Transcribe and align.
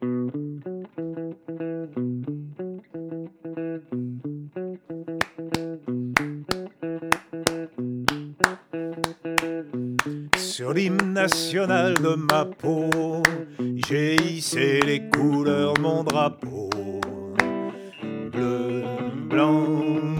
Sur 0.00 0.08
l'hymne 10.72 11.12
national 11.12 11.92
de 11.94 12.14
ma 12.14 12.46
peau, 12.46 12.88
j'ai 13.58 14.16
hissé 14.16 14.80
les 14.86 15.02
couleurs 15.10 15.74
mon 15.78 16.02
drapeau. 16.02 16.70
Bleu, 18.32 18.84
blanc, 19.28 19.66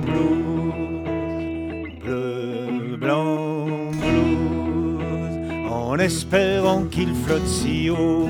blues, 0.04 2.04
bleu, 2.04 2.98
blanc, 2.98 3.64
blues, 3.92 5.00
en 5.70 5.98
espérant 5.98 6.84
qu'il 6.84 7.14
flotte 7.14 7.46
si 7.46 7.88
haut 7.88 8.28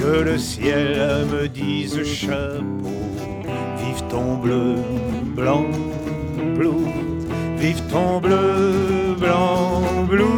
que 0.00 0.22
le 0.22 0.38
ciel 0.38 1.26
me 1.30 1.46
dise 1.46 2.02
chapeau. 2.04 2.96
Vive 3.76 4.02
ton 4.08 4.36
bleu, 4.36 4.76
blanc, 5.36 5.66
blues, 6.56 7.26
vive 7.58 7.82
ton 7.90 8.18
bleu, 8.20 9.16
blanc, 9.18 9.82
blues. 10.08 10.30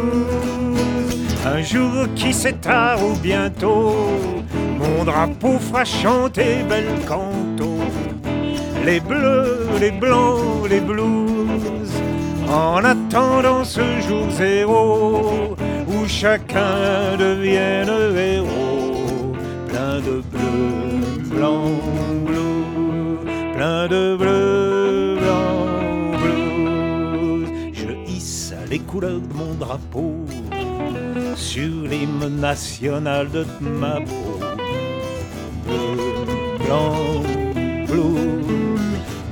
Un 1.45 1.61
jour 1.61 2.07
qui 2.15 2.33
s'étard 2.33 2.99
ou 3.03 3.15
bientôt, 3.15 3.95
mon 4.79 5.05
drapeau 5.05 5.59
fera 5.59 5.85
chanter 5.85 6.63
bel 6.67 6.87
canto. 7.07 7.71
Les 8.85 8.99
bleus, 8.99 9.69
les 9.79 9.91
blancs, 9.91 10.67
les 10.69 10.81
blues, 10.81 11.91
en 12.49 12.83
attendant 12.83 13.63
ce 13.63 13.85
jour 14.07 14.29
zéro 14.29 15.55
où 15.87 16.07
chacun 16.07 17.15
devienne 17.17 17.89
héros. 18.17 18.92
Plein 19.83 19.99
de 19.99 20.21
bleu, 20.31 21.35
blanc, 21.35 21.65
bleu, 22.25 23.17
plein 23.53 23.87
de 23.89 24.15
bleu, 24.15 25.17
blanc, 25.19 26.17
blues. 26.21 27.49
Je 27.73 27.89
hisse 28.07 28.53
les 28.69 28.79
couleurs 28.79 29.19
de 29.19 29.33
mon 29.33 29.53
drapeau 29.55 30.25
sur 31.35 31.85
l'hymne 31.89 32.29
national 32.39 33.29
de 33.29 33.45
ma 33.59 33.99
peau. 33.99 34.39
Bleu, 35.65 35.97
blanc, 36.63 36.93
bleu, 37.85 38.13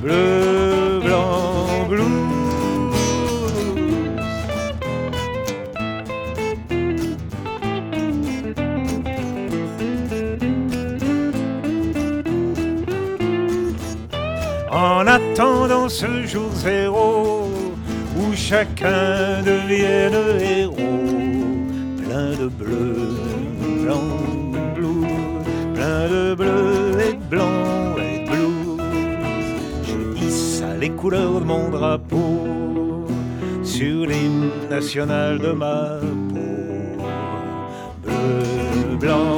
bleu, 0.02 0.31
en 14.72 15.06
attendant 15.06 15.88
ce 15.88 16.26
jour 16.26 16.50
zéro 16.54 17.50
où 18.16 18.34
chacun 18.34 19.42
devienne 19.44 20.14
héros, 20.40 20.74
plein 22.02 22.30
de 22.40 22.48
bleu, 22.48 22.96
blanc, 23.84 24.18
bleu, 24.74 25.06
plein 25.74 26.08
de 26.08 26.34
bleu 26.34 27.00
et 27.06 27.14
blanc 27.30 27.96
et 27.98 28.24
bleu. 28.24 28.48
Je 29.84 30.24
hisse 30.24 30.64
les 30.80 30.90
couleurs 30.90 31.40
de 31.40 31.44
mon 31.44 31.68
drapeau 31.68 33.06
sur 33.62 34.06
l'hymne 34.06 34.50
national 34.70 35.38
de 35.38 35.52
ma 35.52 35.98
peau, 36.32 37.04
bleu, 38.02 38.96
blanc. 38.98 39.31